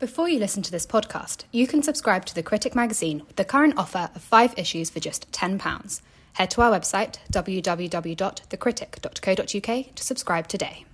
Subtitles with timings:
[0.00, 3.44] Before you listen to this podcast, you can subscribe to The Critic magazine with the
[3.44, 6.00] current offer of five issues for just £10.
[6.34, 10.84] Head to our website, www.thecritic.co.uk, to subscribe today.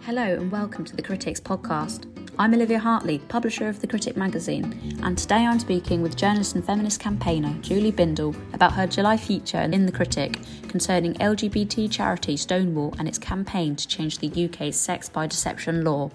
[0.00, 2.12] Hello, and welcome to The Critics podcast.
[2.36, 6.64] I'm Olivia Hartley, publisher of The Critic magazine, and today I'm speaking with journalist and
[6.64, 12.92] feminist campaigner Julie Bindel about her July feature in The Critic concerning LGBT charity Stonewall
[12.98, 16.10] and its campaign to change the UK's sex by deception law.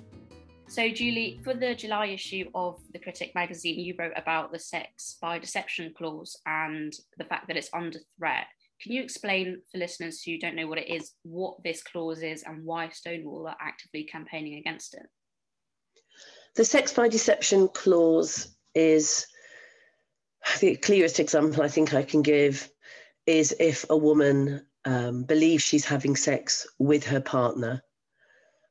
[0.67, 5.15] So, Julie, for the July issue of The Critic magazine, you wrote about the sex
[5.21, 8.47] by deception clause and the fact that it's under threat.
[8.81, 12.43] Can you explain for listeners who don't know what it is, what this clause is,
[12.43, 15.03] and why Stonewall are actively campaigning against it?
[16.55, 19.27] The sex by deception clause is
[20.59, 22.69] the clearest example I think I can give
[23.25, 27.83] is if a woman um, believes she's having sex with her partner,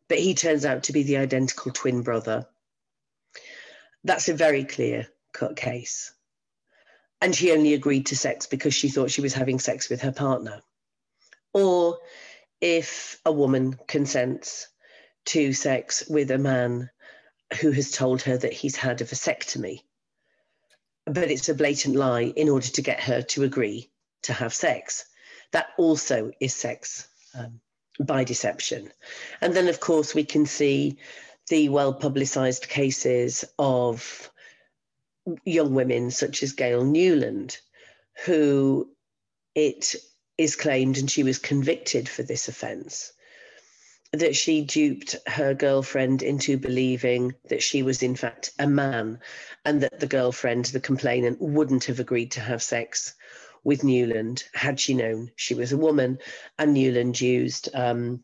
[0.09, 2.47] but he turns out to be the identical twin brother.
[4.05, 6.12] That's a very clear cut case.
[7.20, 10.12] And she only agreed to sex because she thought she was having sex with her
[10.12, 10.62] partner.
[11.53, 11.98] Or
[12.60, 14.69] if a woman consents
[15.27, 16.91] to sex with a man
[17.60, 19.82] who has told her that he's had a vasectomy.
[21.06, 23.91] But it's a blatant lie in order to get her to agree
[24.22, 25.06] to have sex.
[25.52, 27.60] That also is sex um,
[27.98, 28.92] by deception.
[29.41, 30.98] And then, of course, we can see
[31.48, 34.30] the well publicized cases of
[35.44, 37.58] young women such as Gail Newland,
[38.24, 38.91] who
[39.54, 39.94] it
[40.36, 43.12] is claimed, and she was convicted for this offence,
[44.12, 49.20] that she duped her girlfriend into believing that she was in fact a man
[49.65, 53.15] and that the girlfriend, the complainant, wouldn't have agreed to have sex
[53.65, 56.19] with Newland had she known she was a woman
[56.59, 58.23] and Newland used um,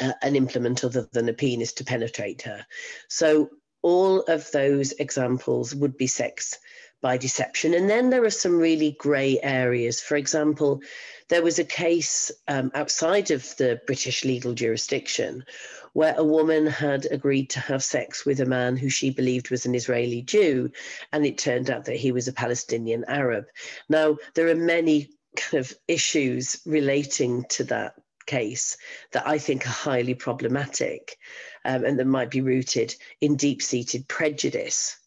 [0.00, 2.66] a, an implement other than a penis to penetrate her.
[3.08, 3.50] So
[3.82, 6.58] all of those examples would be sex
[7.02, 7.74] by deception.
[7.74, 10.00] And then there are some really grey areas.
[10.00, 10.80] For example,
[11.28, 15.44] there was a case um, outside of the British legal jurisdiction
[15.92, 19.64] where a woman had agreed to have sex with a man who she believed was
[19.64, 20.70] an Israeli Jew,
[21.12, 23.46] and it turned out that he was a Palestinian Arab.
[23.88, 27.94] Now, there are many kind of issues relating to that
[28.26, 28.76] case
[29.12, 31.16] that I think are highly problematic
[31.64, 34.98] um, and that might be rooted in deep seated prejudice.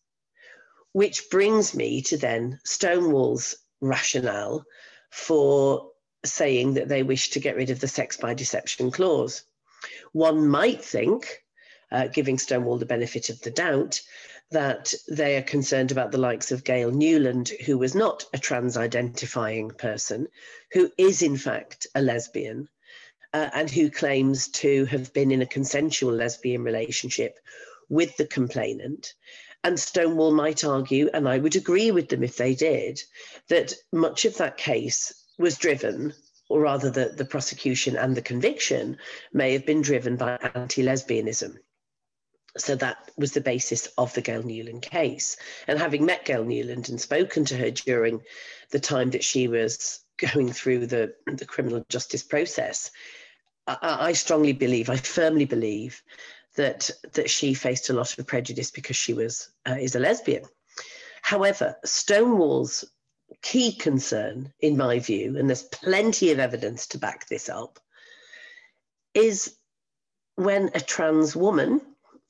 [0.94, 4.66] Which brings me to then Stonewall's rationale
[5.12, 5.91] for
[6.25, 9.44] saying that they wish to get rid of the sex by deception clause.
[10.12, 11.44] One might think,
[11.91, 14.02] uh, giving Stonewall the benefit of the doubt,
[14.52, 18.78] that they are concerned about the likes of Gail Newland, who was not a trans
[18.78, 20.28] identifying person,
[20.72, 22.68] who is in fact a lesbian,
[23.34, 27.40] uh, and who claims to have been in a consensual lesbian relationship
[27.90, 29.13] with the complainant.
[29.63, 33.01] And Stonewall might argue, and I would agree with them if they did,
[33.50, 36.13] that much of that case was driven,
[36.50, 38.97] or rather the, the prosecution and the conviction
[39.33, 41.57] may have been driven by anti lesbianism.
[42.57, 45.38] So that was the basis of the Gail Newland case.
[45.67, 48.22] And having met Gail Newland and spoken to her during
[48.72, 52.91] the time that she was going through the, the criminal justice process,
[53.67, 56.01] I, I strongly believe, I firmly believe
[56.56, 60.44] that that she faced a lot of prejudice because she was uh, is a lesbian.
[61.21, 62.85] However, Stonewall's
[63.41, 67.79] key concern, in my view, and there's plenty of evidence to back this up,
[69.13, 69.56] is
[70.35, 71.81] when a trans woman,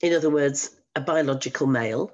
[0.01, 2.11] in other words, a biological male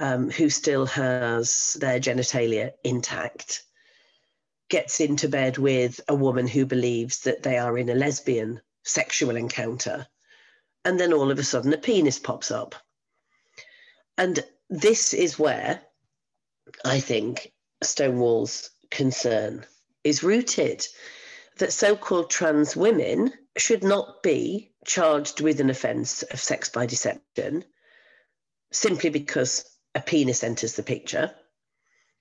[0.00, 3.62] um, who still has their genitalia intact,
[4.68, 9.36] gets into bed with a woman who believes that they are in a lesbian sexual
[9.36, 10.06] encounter,
[10.84, 12.74] and then all of a sudden a penis pops up.
[14.18, 15.80] And this is where
[16.84, 17.52] I think
[17.84, 19.66] Stonewall's concern
[20.02, 20.86] is rooted
[21.58, 26.86] that so called trans women should not be charged with an offence of sex by
[26.86, 27.64] deception
[28.72, 29.64] simply because
[29.94, 31.34] a penis enters the picture.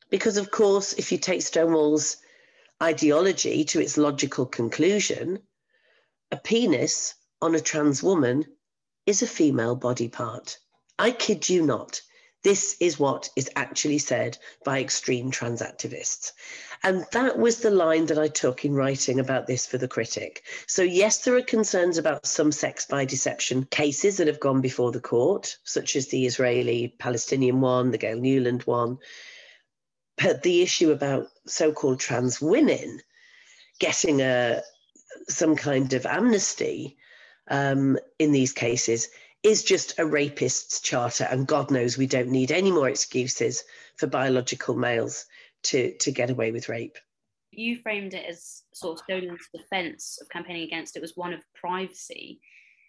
[0.09, 2.17] Because, of course, if you take Stonewall's
[2.81, 5.39] ideology to its logical conclusion,
[6.31, 8.45] a penis on a trans woman
[9.05, 10.59] is a female body part.
[10.99, 12.01] I kid you not.
[12.43, 16.33] This is what is actually said by extreme trans activists.
[16.83, 20.43] And that was the line that I took in writing about this for the critic.
[20.67, 24.91] So, yes, there are concerns about some sex by deception cases that have gone before
[24.91, 28.97] the court, such as the Israeli Palestinian one, the Gail Newland one.
[30.17, 32.99] But the issue about so called trans women
[33.79, 34.61] getting a,
[35.29, 36.97] some kind of amnesty
[37.47, 39.07] um, in these cases
[39.43, 41.27] is just a rapist's charter.
[41.29, 43.63] And God knows we don't need any more excuses
[43.97, 45.25] for biological males
[45.63, 46.97] to, to get away with rape.
[47.51, 51.41] You framed it as sort of Stone's defense of campaigning against it was one of
[51.53, 52.39] privacy,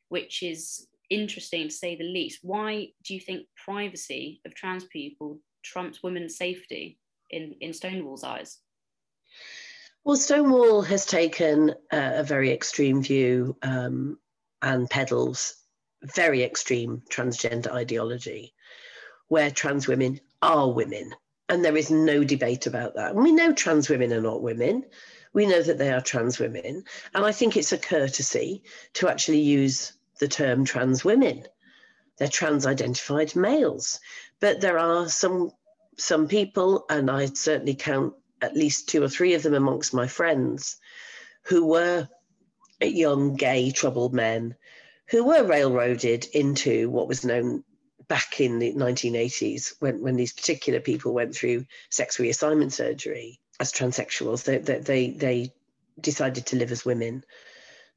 [0.09, 2.39] which is interesting to say the least.
[2.43, 6.99] Why do you think privacy of trans people trumps women's safety
[7.31, 8.59] in, in Stonewall's eyes?
[10.05, 14.19] Well, Stonewall has taken a, a very extreme view um,
[14.62, 15.56] and peddles
[16.05, 18.55] very extreme transgender ideology
[19.29, 21.15] where trans women are women.
[21.49, 23.15] And there is no debate about that.
[23.15, 24.85] And we know trans women are not women.
[25.33, 26.85] We know that they are trans women.
[27.15, 28.62] And I think it's a courtesy
[28.95, 31.47] to actually use the term trans women.
[32.19, 34.01] They're trans identified males.
[34.41, 35.51] But there are some
[35.97, 40.06] some people, and I certainly count at least two or three of them amongst my
[40.06, 40.77] friends
[41.43, 42.09] who were
[42.81, 44.56] young, gay, troubled men
[45.11, 47.65] who were railroaded into what was known
[48.09, 53.73] back in the 1980s when, when these particular people went through sex reassignment surgery as
[53.73, 54.45] transsexuals.
[54.45, 55.53] They, they, they,
[56.01, 57.25] decided to live as women.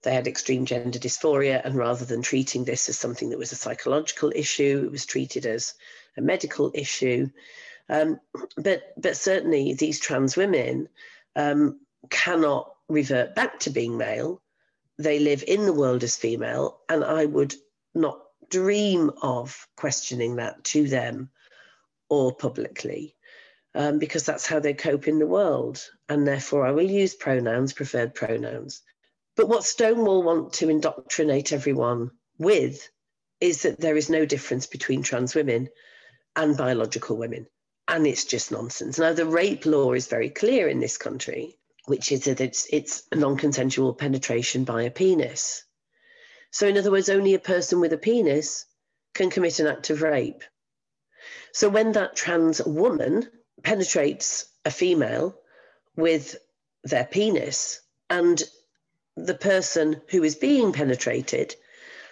[0.04, 3.56] They had extreme gender dysphoria, and rather than treating this as something that was a
[3.56, 5.74] psychological issue, it was treated as
[6.16, 7.30] a medical issue.
[7.90, 8.20] Um,
[8.56, 10.90] but but certainly these trans women
[11.36, 14.42] um, cannot revert back to being male.
[14.98, 17.56] They live in the world as female, and I would
[17.94, 21.30] not dream of questioning that to them
[22.10, 23.16] or publicly.
[23.76, 25.84] Um, because that's how they cope in the world.
[26.10, 28.82] And therefore, I will use pronouns, preferred pronouns.
[29.36, 32.10] But what Stonewall want to indoctrinate everyone
[32.40, 32.90] with
[33.40, 35.70] is that there is no difference between trans women
[36.36, 37.48] and biological women
[37.88, 39.00] and it's just nonsense.
[39.00, 43.04] Now, the rape law is very clear in this country, which is that it's, it's
[43.14, 45.64] non-consensual penetration by a penis.
[46.52, 48.66] So, in other words, only a person with a penis
[49.14, 50.44] can commit an act of rape.
[51.54, 53.30] So, when that trans woman
[53.64, 55.40] penetrates a female
[55.96, 56.36] with
[56.84, 57.80] their penis
[58.10, 58.42] and
[59.16, 61.56] the person who is being penetrated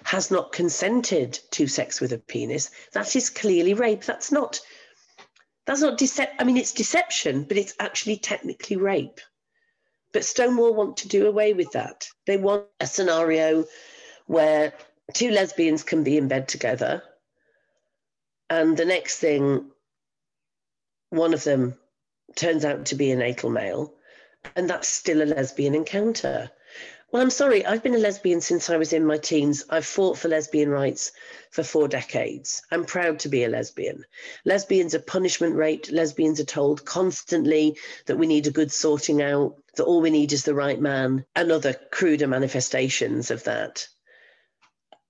[0.06, 4.06] has not consented to sex with a penis, that is clearly rape.
[4.06, 4.62] That's not
[5.66, 6.38] that's not deception.
[6.40, 9.20] I mean, it's deception, but it's actually technically rape.
[10.16, 12.08] But Stonewall want to do away with that.
[12.26, 13.66] They want a scenario
[14.28, 14.72] where
[15.14, 17.04] two lesbians can be in bed together,
[18.50, 19.72] and the next thing,
[21.10, 21.78] one of them
[22.34, 23.94] turns out to be a natal male,
[24.56, 26.50] and that's still a lesbian encounter.
[27.12, 29.66] Well, I'm sorry, I've been a lesbian since I was in my teens.
[29.70, 31.12] I've fought for lesbian rights
[31.52, 32.62] for four decades.
[32.72, 34.06] I'm proud to be a lesbian.
[34.46, 35.92] Lesbians are punishment raped.
[35.92, 40.34] Lesbians are told constantly that we need a good sorting out, that all we need
[40.34, 43.88] is the right man, and other cruder manifestations of that.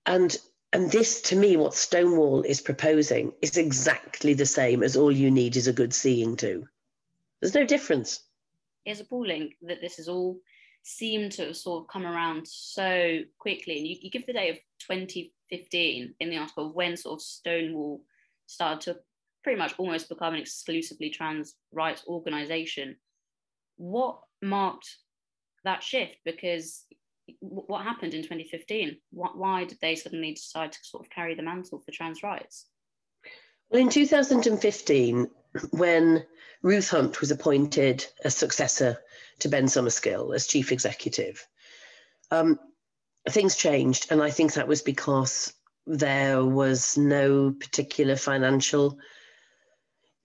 [0.04, 0.36] And
[0.72, 5.30] and this, to me, what Stonewall is proposing is exactly the same as all you
[5.30, 6.66] need is a good seeing to.
[7.40, 8.20] There's no difference.
[8.84, 10.38] It's appalling that this has all
[10.82, 13.78] seemed to have sort of come around so quickly.
[13.78, 14.56] And you, you give the date of
[14.88, 18.02] 2015 in the article when sort of Stonewall
[18.46, 19.00] started to
[19.42, 22.96] pretty much almost become an exclusively trans rights organization.
[23.76, 24.96] What marked
[25.64, 26.16] that shift?
[26.24, 26.84] Because
[27.40, 28.96] what happened in 2015?
[29.10, 32.66] Why did they suddenly decide to sort of carry the mantle for trans rights?
[33.70, 35.26] Well, in 2015,
[35.72, 36.24] when
[36.62, 38.98] Ruth Hunt was appointed as successor
[39.40, 41.46] to Ben Summerskill as chief executive.
[42.30, 42.58] Um,
[43.28, 45.52] things changed, and I think that was because
[45.86, 48.98] there was no particular financial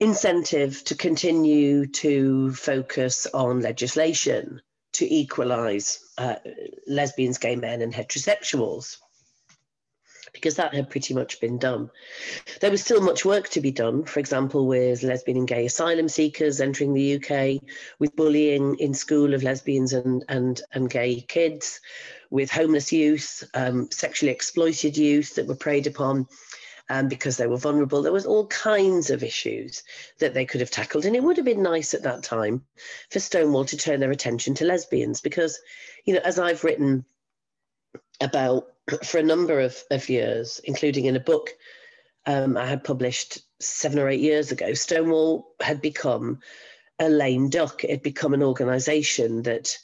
[0.02, 4.60] incentive to continue to focus on legislation
[4.94, 6.36] to equalize uh,
[6.88, 8.98] lesbians, gay men, and heterosexuals
[10.34, 11.90] because that had pretty much been done.
[12.62, 16.08] There was still much work to be done, for example, with lesbian and gay asylum
[16.08, 17.62] seekers entering the UK,
[18.00, 21.82] with bullying in school of lesbians and, and, and gay kids,
[22.30, 26.28] with homeless youth, um, sexually exploited youth that were preyed upon.
[26.92, 28.02] Um, because they were vulnerable.
[28.02, 29.82] There was all kinds of issues
[30.20, 31.06] that they could have tackled.
[31.06, 32.66] And it would have been nice at that time
[33.10, 35.58] for Stonewall to turn their attention to lesbians because,
[36.04, 37.06] you know, as I've written
[38.20, 38.74] about
[39.06, 41.52] for a number of, of years, including in a book
[42.26, 46.40] um, I had published seven or eight years ago, Stonewall had become
[47.00, 47.86] a lame duck.
[47.86, 49.78] It had become an organization that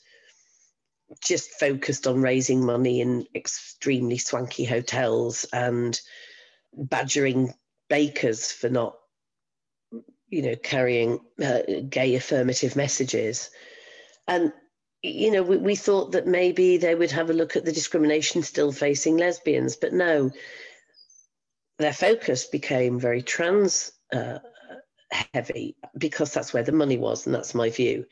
[1.23, 5.97] just focused on raising money in extremely swanky hotels and
[6.77, 7.53] badgering
[7.89, 8.98] bakers for not,
[10.29, 13.50] you know, carrying uh, gay affirmative messages.
[14.27, 14.51] And
[15.03, 18.43] you know, we, we thought that maybe they would have a look at the discrimination
[18.43, 20.31] still facing lesbians, but no,
[21.77, 24.39] their focus became very trans uh,
[25.34, 28.05] heavy because that's where the money was, and that's my view.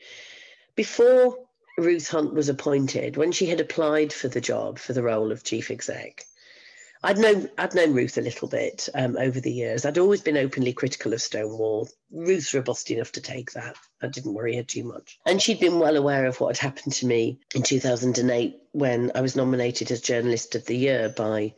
[0.76, 1.36] Before
[1.78, 5.44] Ruth Hunt was appointed, when she had applied for the job for the role of
[5.44, 6.24] chief exec,
[7.02, 9.84] I'd known I'd known Ruth a little bit um, over the years.
[9.84, 11.88] I'd always been openly critical of Stonewall.
[12.10, 13.76] Ruth's robust enough to take that.
[14.02, 15.18] I didn't worry her too much.
[15.26, 19.20] And she'd been well aware of what had happened to me in 2008 when I
[19.20, 21.54] was nominated as Journalist of the Year by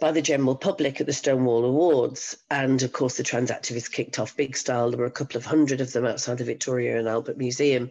[0.00, 2.36] by the general public at the Stonewall Awards.
[2.50, 4.90] And of course, the trans activists kicked off big style.
[4.90, 7.90] There were a couple of hundred of them outside the Victoria and Albert Museum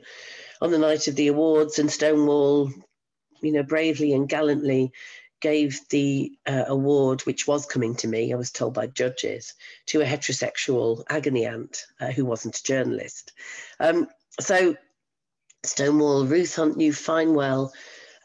[0.62, 2.72] on the night of the awards, and Stonewall,
[3.42, 4.92] you know, bravely and gallantly
[5.40, 9.54] gave the uh, award, which was coming to me, I was told by judges,
[9.88, 13.34] to a heterosexual agony aunt uh, who wasn't a journalist.
[13.80, 14.08] Um,
[14.40, 14.76] so
[15.64, 17.74] Stonewall, Ruth Hunt knew fine well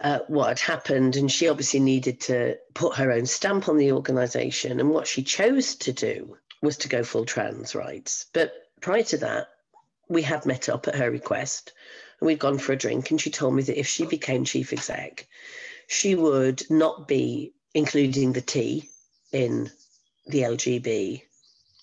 [0.00, 3.92] uh, what had happened, and she obviously needed to put her own stamp on the
[3.92, 4.80] organisation.
[4.80, 8.26] And what she chose to do was to go full trans rights.
[8.32, 9.48] But prior to that,
[10.08, 11.72] we had met up at her request
[12.20, 13.10] and we'd gone for a drink.
[13.10, 15.26] And she told me that if she became chief exec,
[15.92, 18.88] she would not be including the T
[19.30, 19.70] in
[20.26, 21.22] the LGB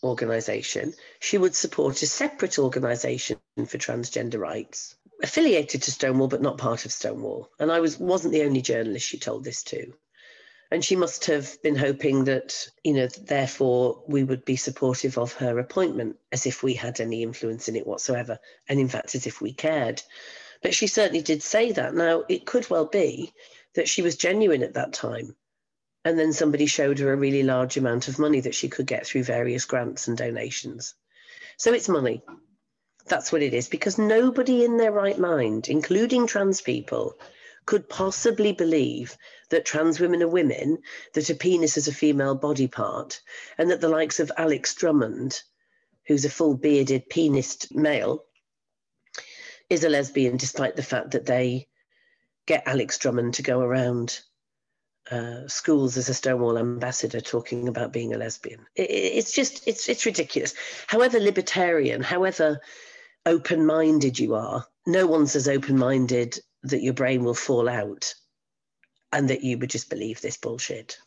[0.01, 0.95] organisation.
[1.19, 6.85] She would support a separate organisation for transgender rights, affiliated to Stonewall but not part
[6.85, 7.49] of Stonewall.
[7.59, 9.93] And I was wasn't the only journalist she told this to.
[10.71, 15.33] And she must have been hoping that, you know, therefore we would be supportive of
[15.33, 18.39] her appointment as if we had any influence in it whatsoever.
[18.67, 20.01] And in fact, as if we cared.
[20.63, 21.93] But she certainly did say that.
[21.93, 23.33] Now, it could well be
[23.75, 25.35] that she was genuine at that time.
[26.05, 29.05] And then somebody showed her a really large amount of money that she could get
[29.05, 30.95] through various grants and donations.
[31.57, 32.23] So it's money.
[33.07, 37.19] That's what it is, because nobody in their right mind, including trans people,
[37.65, 39.17] could possibly believe
[39.49, 40.79] that trans women are women,
[41.13, 43.21] that a penis is a female body part,
[43.57, 45.41] and that the likes of Alex Drummond,
[46.07, 48.25] who's a full bearded penist male,
[49.69, 51.67] is a lesbian, despite the fact that they
[52.49, 54.21] get Alex Drummond to go around
[55.11, 58.65] uh, schools as a Stonewall ambassador talking about being a lesbian.
[58.75, 60.55] It, it's just, it's, it's ridiculous.
[60.87, 62.59] However libertarian, however
[63.27, 68.15] open minded you are, no one's as open minded that your brain will fall out
[69.13, 70.97] and that you would just believe this bullshit.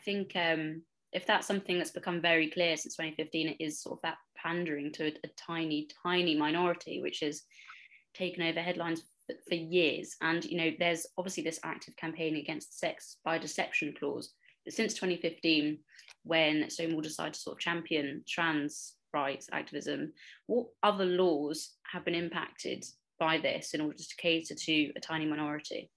[0.00, 0.82] I think um,
[1.12, 4.92] if that's something that's become very clear since 2015, it is sort of that pandering
[4.92, 7.42] to a, a tiny, tiny minority, which has
[8.14, 9.02] taken over headlines
[9.48, 10.16] for years.
[10.20, 14.32] And, you know, there's obviously this active campaign against sex by deception clause.
[14.64, 15.78] But since 2015,
[16.24, 20.12] when Stonewall decided to sort of champion trans rights activism,
[20.46, 22.84] what other laws have been impacted
[23.18, 25.90] by this in order to cater to a tiny minority?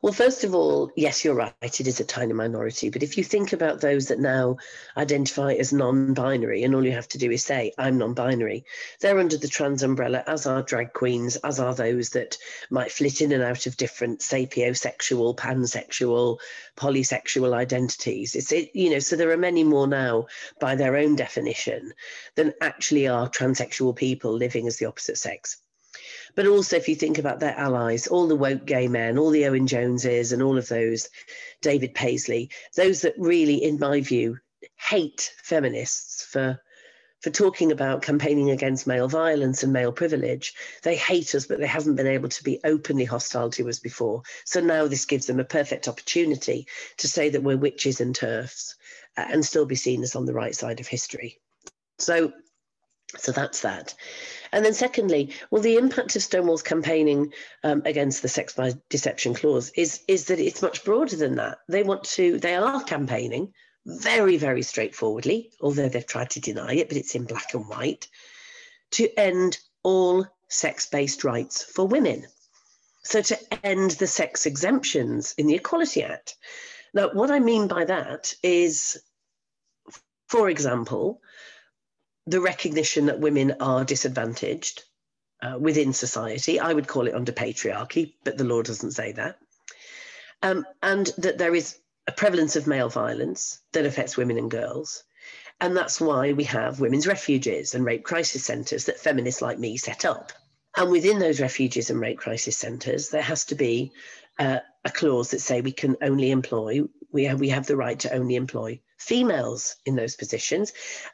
[0.00, 1.52] Well, first of all, yes, you're right.
[1.60, 2.88] It is a tiny minority.
[2.88, 4.58] But if you think about those that now
[4.96, 8.64] identify as non binary, and all you have to do is say, I'm non binary,
[9.00, 12.38] they're under the trans umbrella, as are drag queens, as are those that
[12.70, 16.38] might flit in and out of different sapiosexual, pansexual,
[16.76, 18.36] polysexual identities.
[18.36, 20.26] It's, it, you know, so there are many more now
[20.60, 21.92] by their own definition
[22.36, 25.60] than actually are transsexual people living as the opposite sex.
[26.34, 29.46] But also, if you think about their allies, all the woke gay men, all the
[29.46, 31.08] Owen Joneses, and all of those,
[31.62, 34.38] David Paisley, those that really, in my view,
[34.76, 36.60] hate feminists for
[37.20, 40.54] for talking about campaigning against male violence and male privilege.
[40.84, 44.22] They hate us, but they haven't been able to be openly hostile to us before.
[44.44, 46.68] So now this gives them a perfect opportunity
[46.98, 48.74] to say that we're witches and TERFs
[49.16, 51.40] uh, and still be seen as on the right side of history.
[51.98, 52.32] So
[53.16, 53.94] so that's that.
[54.52, 57.32] And then, secondly, well, the impact of Stonewall's campaigning
[57.64, 61.58] um, against the sex by deception clause is is that it's much broader than that.
[61.68, 63.52] They want to, they are campaigning
[63.86, 68.08] very, very straightforwardly, although they've tried to deny it, but it's in black and white,
[68.92, 72.26] to end all sex based rights for women.
[73.04, 76.36] So, to end the sex exemptions in the Equality Act.
[76.92, 79.00] Now, what I mean by that is,
[80.26, 81.22] for example,
[82.28, 84.82] the recognition that women are disadvantaged
[85.42, 86.60] uh, within society.
[86.60, 89.38] I would call it under patriarchy, but the law doesn't say that.
[90.42, 95.04] Um, and that there is a prevalence of male violence that affects women and girls.
[95.60, 99.78] And that's why we have women's refuges and rape crisis centres that feminists like me
[99.78, 100.32] set up.
[100.76, 103.90] And within those refuges and rape crisis centres, there has to be
[104.38, 107.98] uh, a clause that say we can only employ, we have, we have the right
[108.00, 110.72] to only employ females in those positions,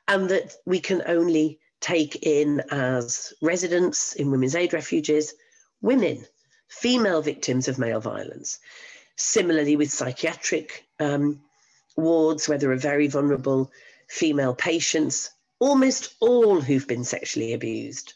[0.08, 5.34] and that we can only take in as residents in women's aid refuges
[5.82, 6.24] women.
[6.68, 8.58] female victims of male violence.
[9.16, 11.40] Similarly, with psychiatric um,
[11.96, 13.70] wards, where there are very vulnerable
[14.08, 18.14] female patients, almost all who've been sexually abused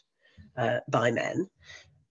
[0.57, 1.49] uh, by men.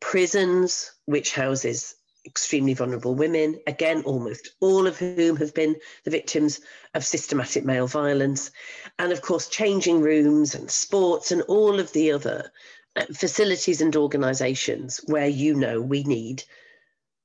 [0.01, 1.95] Prisons, which houses
[2.29, 6.61] extremely vulnerable women, again, almost all of whom have been the victims
[6.95, 8.51] of systematic male violence.
[8.99, 12.53] And of course, changing rooms and sports and all of the other
[12.97, 16.45] uh, facilities and organisations where you know we need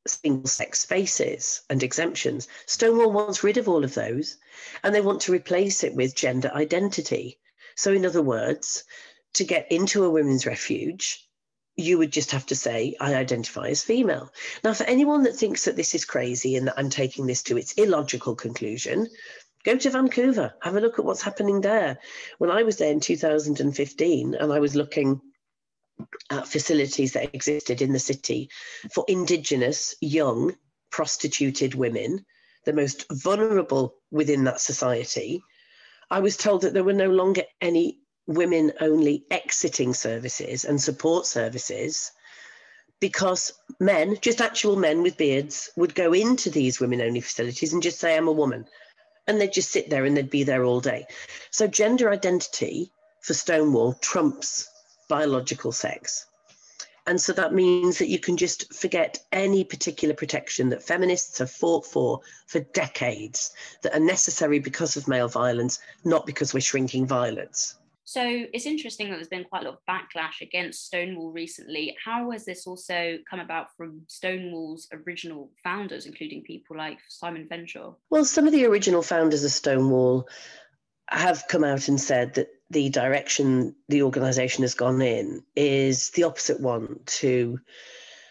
[0.07, 2.47] single sex spaces and exemptions.
[2.65, 4.37] Stonewall wants rid of all of those
[4.83, 7.39] and they want to replace it with gender identity.
[7.75, 8.85] So, in other words,
[9.33, 11.27] to get into a women's refuge,
[11.75, 14.31] you would just have to say, I identify as female.
[14.63, 17.57] Now, for anyone that thinks that this is crazy and that I'm taking this to
[17.57, 19.07] its illogical conclusion,
[19.63, 21.97] go to Vancouver, have a look at what's happening there.
[22.37, 25.21] When I was there in 2015 and I was looking
[26.29, 28.49] at facilities that existed in the city
[28.93, 30.55] for Indigenous, young,
[30.91, 32.25] prostituted women,
[32.65, 35.41] the most vulnerable within that society,
[36.09, 41.25] I was told that there were no longer any women only exiting services and support
[41.25, 42.11] services
[42.99, 43.51] because
[43.81, 47.99] men, just actual men with beards, would go into these women only facilities and just
[47.99, 48.65] say, I'm a woman.
[49.27, 51.05] And they'd just sit there and they'd be there all day.
[51.51, 54.69] So gender identity for Stonewall trumps
[55.09, 56.27] biological sex.
[57.05, 61.51] And so that means that you can just forget any particular protection that feminists have
[61.51, 63.51] fought for for decades
[63.81, 67.75] that are necessary because of male violence, not because we're shrinking violence.
[68.05, 68.21] So
[68.53, 71.95] it's interesting that there's been quite a lot of backlash against Stonewall recently.
[72.03, 77.95] How has this also come about from Stonewall's original founders, including people like Simon Fanshawe?
[78.09, 80.27] Well, some of the original founders of Stonewall
[81.09, 86.23] have come out and said that the direction the organization has gone in is the
[86.23, 87.59] opposite one to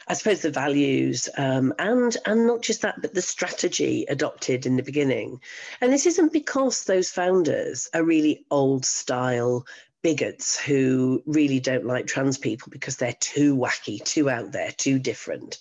[0.09, 4.77] I suppose the values um, and and not just that, but the strategy adopted in
[4.77, 5.41] the beginning.
[5.81, 9.67] And this isn't because those founders are really old style
[10.03, 14.99] bigots who really don't like trans people because they're too wacky, too out there, too
[14.99, 15.59] different.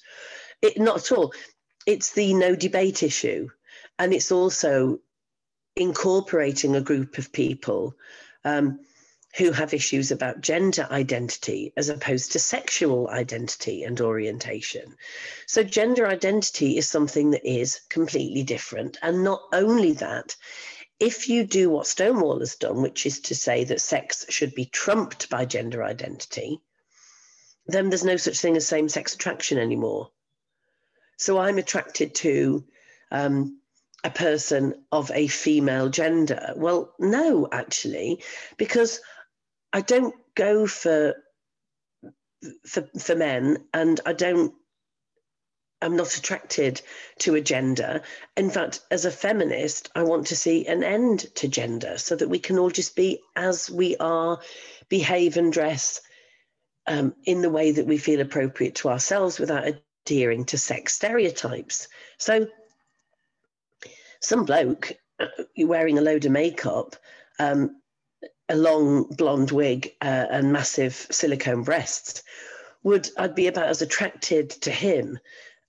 [0.62, 1.34] It, not at all.
[1.86, 3.50] It's the no debate issue,
[3.98, 5.00] and it's also
[5.76, 7.96] incorporating a group of people.
[8.44, 8.80] Um,
[9.38, 14.96] who have issues about gender identity as opposed to sexual identity and orientation.
[15.46, 18.98] So, gender identity is something that is completely different.
[19.02, 20.36] And not only that,
[21.00, 24.66] if you do what Stonewall has done, which is to say that sex should be
[24.66, 26.60] trumped by gender identity,
[27.68, 30.12] then there's no such thing as same sex attraction anymore.
[31.18, 32.66] So, I'm attracted to
[33.12, 33.62] um,
[34.04, 36.54] a person of a female gender.
[36.56, 38.24] Well, no, actually,
[38.58, 39.00] because
[39.74, 41.16] I don't go for
[42.66, 44.54] for for men, and I don't.
[45.84, 46.82] I'm not attracted
[47.20, 48.02] to a gender.
[48.38, 52.30] In fact, as a feminist, I want to see an end to gender so that
[52.30, 54.40] we can all just be as we are,
[54.90, 56.02] behave and dress
[56.86, 59.74] um, in the way that we feel appropriate to ourselves without
[60.06, 61.88] adhering to sex stereotypes.
[62.20, 62.48] So,
[64.20, 66.96] some bloke uh, wearing a load of makeup
[67.40, 67.81] um,
[68.52, 72.22] a long blonde wig uh, and massive silicone breasts,
[72.84, 75.18] would I'd be about as attracted to him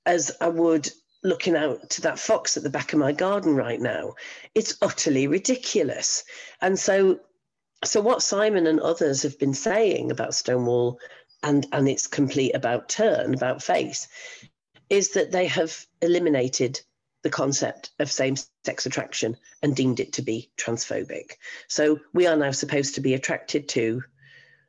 [0.04, 0.90] as I would
[1.22, 4.14] looking out to that fox at the back of my garden right now.
[4.56, 6.24] It's utterly ridiculous.
[6.60, 7.20] And so
[7.84, 10.98] so what Simon and others have been saying about Stonewall
[11.42, 14.08] and, and its complete about turn, about face,
[14.88, 16.80] is that they have eliminated
[17.22, 21.32] the concept of same sex attraction and deemed it to be transphobic.
[21.68, 24.02] So we are now supposed to be attracted to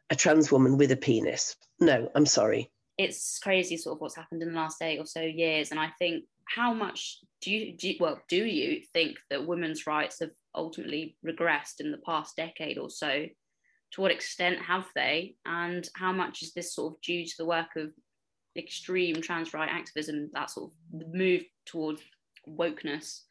[0.10, 1.56] a trans woman with a penis.
[1.80, 2.72] No, I'm sorry.
[2.98, 5.72] It's crazy, sort of what's happened in the last eight or so years.
[5.72, 9.88] And I think, how much do you, do you well, do you think that women's
[9.88, 13.26] rights have ultimately regressed in the past decade or so?
[13.94, 15.36] To what extent have they?
[15.46, 17.92] And how much is this sort of due to the work of
[18.56, 22.02] extreme trans right activism, that sort of move towards
[22.48, 23.22] wokeness,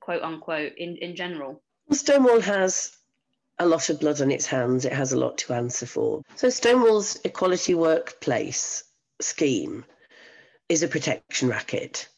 [0.00, 1.62] quote unquote, in, in general?
[1.90, 2.96] Stonewall has
[3.58, 4.84] a lot of blood on its hands.
[4.84, 6.22] It has a lot to answer for.
[6.36, 8.84] So, Stonewall's equality workplace
[9.20, 9.84] scheme
[10.68, 12.08] is a protection racket.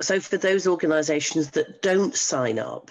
[0.00, 2.90] So, for those organisations that don't sign up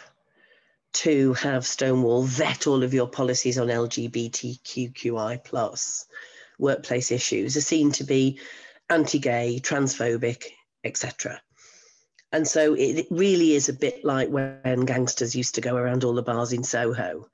[0.91, 6.05] to have Stonewall vet all of your policies on LGBTQI plus
[6.57, 8.39] workplace issues, are seen to be
[8.89, 10.45] anti-gay, transphobic,
[10.83, 11.41] etc.
[12.31, 16.13] And so it really is a bit like when gangsters used to go around all
[16.13, 17.27] the bars in Soho.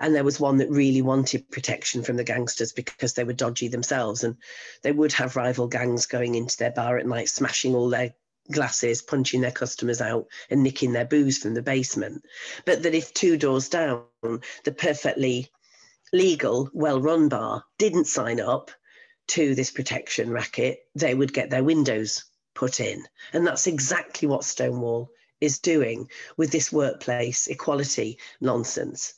[0.00, 3.68] And there was one that really wanted protection from the gangsters because they were dodgy
[3.68, 4.24] themselves.
[4.24, 4.36] And
[4.82, 8.14] they would have rival gangs going into their bar at night smashing all their
[8.50, 12.24] glasses punching their customers out and nicking their booze from the basement.
[12.64, 14.02] But that if two doors down
[14.64, 15.50] the perfectly
[16.12, 18.70] legal well run bar didn't sign up
[19.28, 23.04] to this protection racket they would get their windows put in.
[23.32, 25.10] And that's exactly what stonewall
[25.40, 29.14] is doing with this workplace equality nonsense.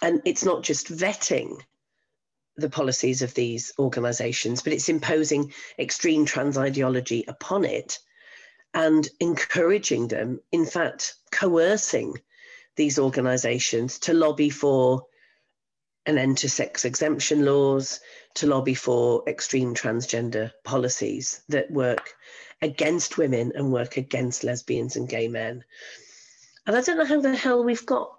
[0.00, 1.60] And it's not just vetting
[2.56, 7.98] the policies of these organizations, but it's imposing extreme trans ideology upon it
[8.74, 12.14] and encouraging them, in fact, coercing
[12.76, 15.04] these organizations to lobby for
[16.06, 18.00] an end to sex exemption laws,
[18.34, 22.14] to lobby for extreme transgender policies that work
[22.60, 25.64] against women and work against lesbians and gay men.
[26.66, 28.12] And I don't know how the hell we've got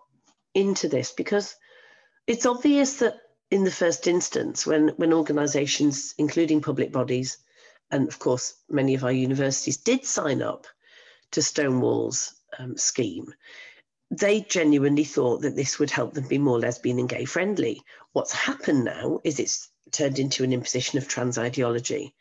[0.53, 1.55] into this because
[2.25, 3.17] it's obvious that
[3.51, 7.37] in the first instance, when, when organisations, including public bodies,
[7.91, 10.67] and of course many of our universities did sign up
[11.31, 13.33] to Stonewall's um, scheme,
[14.11, 17.81] they genuinely thought that this would help them be more lesbian and gay friendly.
[18.13, 22.15] What's happened now is it's turned into an imposition of trans ideology.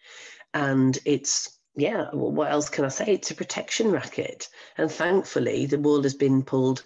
[0.53, 3.05] And it's, yeah, well, what else can I say?
[3.07, 4.49] It's a protection racket.
[4.77, 6.83] And thankfully, the wall has been pulled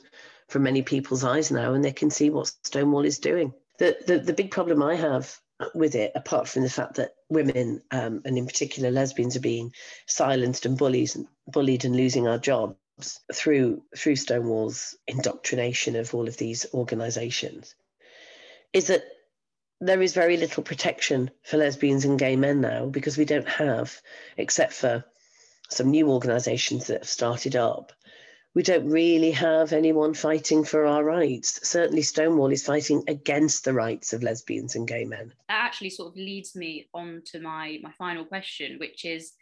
[0.49, 3.55] from many people's eyes now and they can see what Stonewall is doing.
[3.79, 5.35] The, the, the big problem I have
[5.75, 9.73] with it, apart from the fact that women, um, and in particular lesbians, are being
[10.07, 11.11] silenced and bullied,
[11.47, 12.77] bullied and losing our jobs
[13.33, 17.75] through through Stonewall's indoctrination of all of these organisations,
[18.75, 19.05] is that
[19.85, 24.01] there is very little protection for lesbians and gay men now because we don't have,
[24.37, 25.05] except for
[25.71, 27.93] some new organisations that have started up,
[28.55, 31.67] we don't really have anyone fighting for our rights.
[31.67, 35.33] Certainly, Stonewall is fighting against the rights of lesbians and gay men.
[35.49, 39.33] That actually sort of leads me on to my, my final question, which is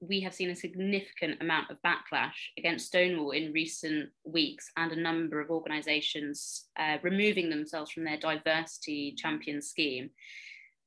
[0.00, 5.00] we have seen a significant amount of backlash against Stonewall in recent weeks, and a
[5.00, 10.10] number of organisations uh, removing themselves from their diversity champion scheme.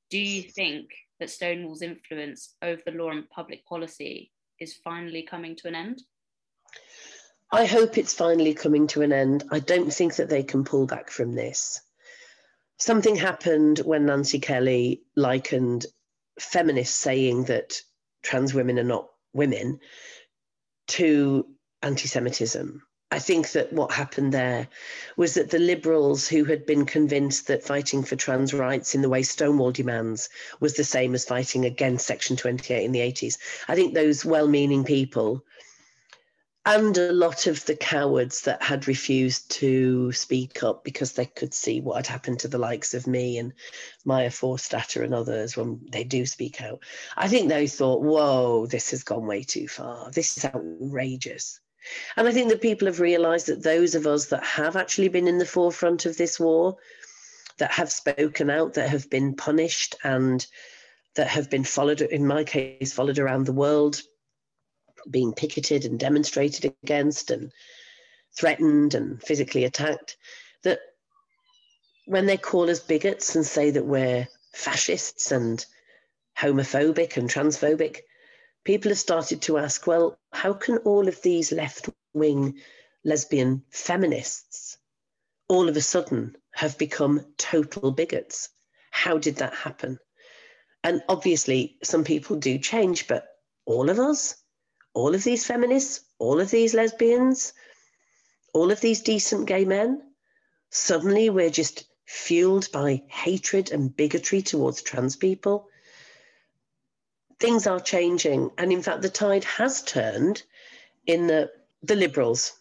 [0.10, 5.56] Do you think that Stonewall's influence over the law and public policy is finally coming
[5.58, 6.02] to an end?
[7.52, 9.43] I hope it's finally coming to an end.
[9.52, 11.82] I don't think that they can pull back from this.
[12.78, 15.88] Something happened when Nancy Kelly likened
[16.39, 17.82] feminists saying that
[18.22, 19.80] trans women are not women
[20.88, 21.46] to
[21.82, 22.82] anti Semitism.
[23.12, 24.68] I think that what happened there
[25.18, 29.10] was that the liberals who had been convinced that fighting for trans rights in the
[29.10, 30.30] way Stonewall demands
[30.60, 34.48] was the same as fighting against Section 28 in the 80s, I think those well
[34.48, 35.44] meaning people
[36.70, 41.52] and a lot of the cowards that had refused to speak up because they could
[41.52, 43.54] see what had happened to the likes of me and
[44.06, 46.84] Maya Forstater and others when they do speak out.
[47.18, 50.12] I think they thought, whoa, this has gone way too far.
[50.12, 51.60] This is outrageous.
[52.16, 55.28] And I think that people have realised that those of us that have actually been
[55.28, 56.78] in the forefront of this war,
[57.58, 60.46] that have spoken out, that have been punished and
[61.16, 64.04] that have been followed, in my case, followed around the world
[65.10, 67.52] being picketed and demonstrated against and
[68.38, 70.18] threatened and physically attacked,
[70.64, 70.80] that
[72.06, 75.66] when they call us bigots and say that we're fascists and
[76.38, 78.00] homophobic and transphobic,
[78.64, 82.60] people have started to ask, well, how can all of these left wing
[83.04, 84.78] lesbian feminists
[85.48, 88.50] all of a sudden have become total bigots?
[88.92, 90.00] How did that happen?
[90.84, 93.28] And obviously, some people do change, but
[93.66, 94.38] all of us?
[95.00, 97.54] All of these feminists, all of these lesbians,
[98.54, 100.02] all of these decent gay men,
[100.72, 105.70] suddenly we're just fueled by hatred and bigotry towards trans people.
[107.40, 108.52] Things are changing.
[108.58, 110.44] And in fact, the tide has turned
[111.08, 111.50] in the,
[111.82, 112.52] the liberals,